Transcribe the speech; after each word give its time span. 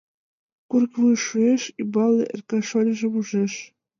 Курык 0.69 0.93
вуйыш 0.99 1.21
шуэш, 1.29 1.61
умбалне 1.81 2.23
Эркай 2.33 2.61
шольыжым 2.69 3.13
ужеш. 3.19 3.53